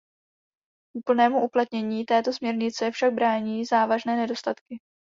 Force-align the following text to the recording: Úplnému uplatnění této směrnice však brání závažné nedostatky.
Úplnému 0.93 1.41
uplatnění 1.45 2.05
této 2.05 2.33
směrnice 2.33 2.91
však 2.91 3.13
brání 3.13 3.65
závažné 3.65 4.15
nedostatky. 4.15 4.79